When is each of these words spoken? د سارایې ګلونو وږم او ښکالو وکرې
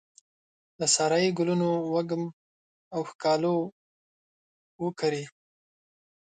د 0.79 0.81
سارایې 0.95 1.29
ګلونو 1.37 1.69
وږم 1.93 2.23
او 2.95 3.01
ښکالو 3.09 3.55
وکرې 4.83 5.23